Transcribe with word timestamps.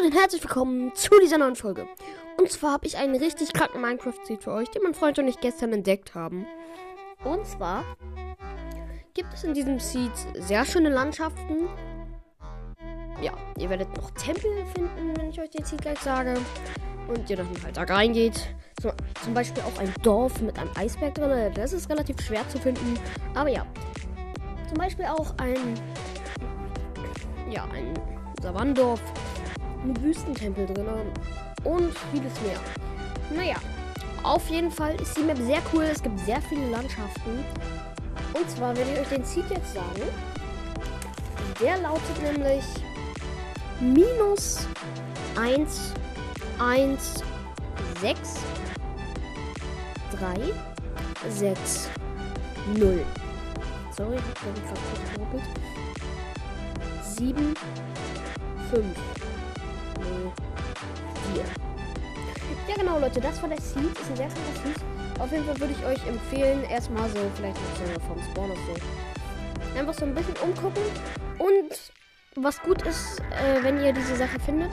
Leute 0.00 0.16
herzlich 0.16 0.42
willkommen 0.42 0.94
zu 0.94 1.10
dieser 1.22 1.38
neuen 1.38 1.56
Folge. 1.56 1.88
Und 2.36 2.50
zwar 2.50 2.72
habe 2.74 2.86
ich 2.86 2.98
einen 2.98 3.16
richtig 3.16 3.52
kranken 3.52 3.80
Minecraft-Seed 3.80 4.44
für 4.44 4.52
euch, 4.52 4.68
den 4.68 4.82
mein 4.82 4.94
Freund 4.94 5.18
und 5.18 5.26
ich 5.26 5.40
gestern 5.40 5.72
entdeckt 5.72 6.14
haben. 6.14 6.46
Und 7.24 7.44
zwar 7.46 7.84
gibt 9.14 9.32
es 9.34 9.42
in 9.42 9.54
diesem 9.54 9.80
Seed 9.80 10.12
sehr 10.34 10.64
schöne 10.64 10.90
Landschaften. 10.90 11.68
Ja, 13.20 13.32
ihr 13.58 13.70
werdet 13.70 13.96
noch 13.96 14.10
Tempel 14.12 14.64
finden, 14.74 15.16
wenn 15.16 15.30
ich 15.30 15.40
euch 15.40 15.50
den 15.50 15.64
Seed 15.64 15.80
gleich 15.80 15.98
sage. 15.98 16.34
Und 17.08 17.28
ihr 17.28 17.36
dann 17.36 17.48
halt 17.64 17.76
da 17.76 17.82
reingeht. 17.82 18.54
So, 18.80 18.92
zum 19.24 19.34
Beispiel 19.34 19.62
auch 19.64 19.80
ein 19.80 19.92
Dorf 20.02 20.40
mit 20.40 20.58
einem 20.58 20.70
Eisberg 20.76 21.14
drin. 21.14 21.52
Das 21.54 21.72
ist 21.72 21.90
relativ 21.90 22.20
schwer 22.20 22.48
zu 22.50 22.58
finden. 22.58 22.98
Aber 23.34 23.48
ja. 23.48 23.66
Zum 24.68 24.78
Beispiel 24.78 25.06
auch 25.06 25.34
ein. 25.38 25.74
Ja, 27.50 27.64
ein 27.74 27.94
Savandorf 28.40 29.00
ein 29.84 30.02
Wüstentempel 30.02 30.66
drin 30.66 30.86
und 31.64 31.92
vieles 32.12 32.32
mehr. 32.42 32.58
Naja, 33.34 33.56
auf 34.22 34.48
jeden 34.48 34.70
Fall 34.70 34.94
ist 35.00 35.16
die 35.16 35.22
Map 35.22 35.38
sehr 35.38 35.60
cool. 35.72 35.84
Es 35.84 36.02
gibt 36.02 36.18
sehr 36.20 36.40
viele 36.42 36.68
Landschaften. 36.70 37.44
Und 38.34 38.50
zwar 38.50 38.76
werde 38.76 38.92
ich 38.92 39.00
euch 39.00 39.08
den 39.08 39.24
Seed 39.24 39.44
jetzt 39.50 39.74
sagen. 39.74 40.02
Der 41.60 41.78
lautet 41.78 42.22
nämlich 42.22 42.64
minus 43.80 44.66
1, 45.40 45.94
1, 46.58 47.24
6, 48.00 48.34
3, 50.18 51.30
6, 51.30 51.88
0. 52.76 53.04
Sorry, 53.96 54.16
ich 54.16 54.22
habe 54.22 54.34
gerade 54.40 54.60
kurz 54.68 55.14
geruckelt. 55.14 55.42
7, 57.02 57.54
5. 58.70 59.27
Hier. 61.32 61.44
Ja 62.68 62.76
genau 62.76 62.98
Leute, 62.98 63.20
das 63.20 63.40
war 63.42 63.48
der 63.48 63.60
Seed. 63.60 63.92
Ist 63.98 64.10
ein 64.10 64.16
sehr 64.16 64.26
krasser 64.26 64.64
Seed. 64.64 64.76
Auf 65.18 65.32
jeden 65.32 65.44
Fall 65.44 65.58
würde 65.60 65.74
ich 65.78 65.84
euch 65.84 66.06
empfehlen, 66.06 66.62
erstmal 66.64 67.08
so, 67.10 67.18
vielleicht 67.36 67.56
so 67.56 68.00
vom 68.06 68.22
Spawn 68.22 68.50
oder 68.50 68.60
so. 68.60 69.78
Einfach 69.78 69.94
so 69.94 70.04
ein 70.04 70.14
bisschen 70.14 70.36
umgucken. 70.42 70.82
Und 71.38 71.92
was 72.36 72.60
gut 72.62 72.82
ist, 72.82 73.20
äh, 73.20 73.62
wenn 73.62 73.82
ihr 73.82 73.92
diese 73.92 74.16
Sache 74.16 74.38
findet, 74.38 74.70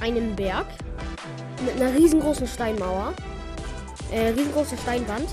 einen 0.00 0.34
Berg 0.34 0.66
mit 1.64 1.80
einer 1.80 1.94
riesengroßen 1.94 2.46
Steinmauer, 2.46 3.12
äh, 4.10 4.28
riesengroße 4.28 4.76
Steinwand, 4.78 5.28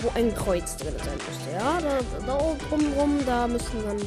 wo 0.00 0.10
ein 0.14 0.34
Kreuz 0.34 0.76
drin 0.76 0.94
sein 0.98 1.18
müsste. 1.28 1.52
Ja, 1.52 1.78
da, 1.80 2.26
da 2.26 2.56
drumherum, 2.68 3.20
da 3.24 3.46
müssten 3.46 3.82
dann 3.84 3.98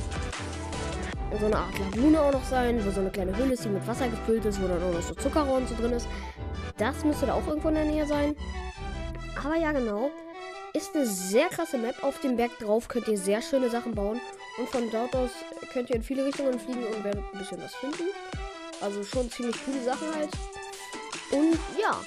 so 1.38 1.46
eine 1.46 1.58
Art 1.58 1.78
Lagune 1.80 2.22
auch 2.22 2.32
noch 2.32 2.44
sein, 2.44 2.84
wo 2.86 2.92
so 2.92 3.02
eine 3.02 3.10
kleine 3.10 3.36
Höhle 3.36 3.54
ist, 3.54 3.66
die 3.66 3.70
mit 3.70 3.86
Wasser 3.88 4.08
gefüllt 4.08 4.46
ist, 4.46 4.62
wo 4.62 4.68
dann 4.68 4.82
auch 4.82 4.94
noch 4.94 5.02
so 5.02 5.14
Zuckerrohr 5.16 5.58
und 5.58 5.70
so 5.70 5.76
drin 5.76 5.94
ist. 5.94 6.08
Das 6.78 7.04
müsste 7.04 7.26
da 7.28 7.34
auch 7.34 7.48
irgendwo 7.48 7.70
in 7.70 7.76
der 7.76 7.86
Nähe 7.86 8.06
sein. 8.06 8.36
Aber 9.44 9.56
ja, 9.56 9.72
genau. 9.72 10.10
Ist 10.74 10.96
eine 10.96 11.06
sehr 11.06 11.48
krasse 11.48 11.78
Map. 11.78 12.04
Auf 12.04 12.20
dem 12.22 12.36
Berg 12.36 12.58
drauf 12.60 12.88
könnt 12.88 13.08
ihr 13.08 13.18
sehr 13.18 13.42
schöne 13.42 13.70
Sachen 13.70 13.96
bauen. 13.96 14.20
Und 14.58 14.70
von 14.70 14.90
dort 14.92 15.16
aus 15.16 15.32
könnt 15.72 15.90
ihr 15.90 15.96
in 15.96 16.04
viele 16.04 16.26
Richtungen 16.26 16.60
fliegen 16.60 16.84
und 16.84 17.04
werdet 17.04 17.24
ein 17.34 17.40
bisschen 17.40 17.62
was 17.62 17.76
finden. 17.76 18.10
Also 18.82 19.04
schon 19.04 19.30
ziemlich 19.30 19.56
coole 19.66 19.84
Sachen 19.84 20.14
halt. 20.14 20.30
Und 21.32 21.58
ja. 21.80 22.02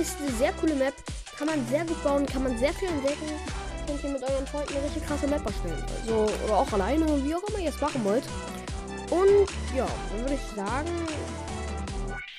Ist 0.00 0.20
eine 0.20 0.30
sehr 0.32 0.52
coole 0.52 0.74
Map. 0.74 0.94
Kann 1.36 1.48
man 1.48 1.66
sehr 1.66 1.84
gut 1.84 2.02
bauen, 2.04 2.26
kann 2.26 2.42
man 2.44 2.56
sehr 2.58 2.72
viel 2.74 2.88
entdecken 2.88 3.28
könnt 3.90 4.04
ihr 4.04 4.10
mit 4.10 4.22
euren 4.22 4.46
Freunden 4.46 4.74
eine 4.74 4.84
richtig 4.84 5.06
krasse 5.06 5.26
Map 5.26 5.44
erstellen. 5.44 5.84
Also, 6.00 6.26
oder 6.44 6.56
auch 6.56 6.72
alleine, 6.72 7.06
wie 7.24 7.34
auch 7.34 7.42
immer 7.48 7.58
ihr 7.58 7.70
es 7.70 7.80
machen 7.80 8.04
wollt. 8.04 8.24
Und 9.10 9.76
ja, 9.76 9.86
dann 10.10 10.20
würde 10.20 10.34
ich 10.34 10.56
sagen, 10.56 10.90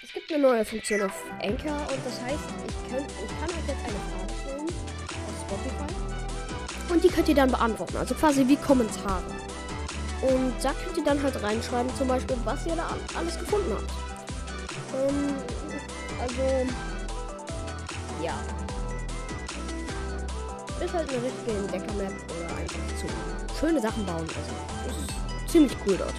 es 0.01 0.13
gibt 0.13 0.31
eine 0.31 0.43
neue 0.43 0.63
Funktion 0.63 1.01
auf 1.01 1.23
Anchor 1.41 1.77
und 1.91 1.99
das 2.05 2.21
heißt, 2.21 2.43
ich, 2.67 2.91
könnt, 2.91 3.11
ich 3.11 3.39
kann 3.39 3.49
euch 3.49 3.67
jetzt 3.67 3.83
eine 3.83 3.99
Frage 4.11 4.33
stellen 4.41 4.67
auf 5.27 5.35
Spotify 5.45 6.93
und 6.93 7.03
die 7.03 7.09
könnt 7.09 7.29
ihr 7.29 7.35
dann 7.35 7.51
beantworten, 7.51 7.97
also 7.97 8.15
quasi 8.15 8.47
wie 8.47 8.55
Kommentare. 8.55 9.23
Und 10.21 10.53
da 10.61 10.71
könnt 10.71 10.97
ihr 10.97 11.03
dann 11.03 11.21
halt 11.21 11.41
reinschreiben, 11.41 11.93
zum 11.97 12.07
Beispiel, 12.07 12.37
was 12.45 12.65
ihr 12.65 12.75
da 12.75 12.95
alles 13.17 13.39
gefunden 13.39 13.73
habt. 13.73 13.91
Ähm, 14.95 15.33
also, 16.21 16.67
ja, 18.23 18.33
ist 20.81 20.93
halt 20.93 21.09
eine 21.09 21.23
richtige 21.23 21.57
Entdecker-Map 21.57 22.11
oder 22.11 22.55
einfach 22.57 22.79
zu 22.99 23.07
schöne 23.59 23.81
Sachen 23.81 24.05
bauen. 24.05 24.27
Also, 24.27 24.99
ist 24.99 25.51
ziemlich 25.51 25.75
cool 25.85 25.97
dort. 25.97 26.13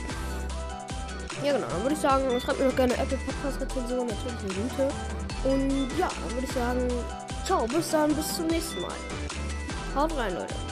Ja, 1.44 1.52
genau. 1.52 1.66
Dann 1.66 1.82
würde 1.82 1.94
ich 1.94 2.00
sagen, 2.00 2.40
schreibt 2.40 2.60
mir 2.60 2.66
noch 2.66 2.76
gerne 2.76 2.94
Apple 2.94 3.18
Podcast-Rezension, 3.18 4.06
natürlich 4.06 4.38
eine 4.38 4.54
gute. 4.54 4.88
Und 5.44 5.98
ja, 5.98 6.08
dann 6.08 6.34
würde 6.34 6.46
ich 6.46 6.52
sagen, 6.52 6.88
ciao, 7.44 7.66
bis 7.66 7.90
dann, 7.90 8.14
bis 8.14 8.36
zum 8.36 8.46
nächsten 8.46 8.80
Mal. 8.80 8.92
Haut 9.94 10.16
rein, 10.16 10.34
Leute. 10.34 10.71